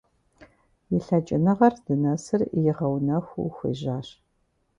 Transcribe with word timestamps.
И 0.95 0.97
лъэкӀыныгъэр 1.05 1.73
здынэсыр 1.79 2.41
игъэунэхуу 2.67 3.53
хуежьащ. 3.55 4.07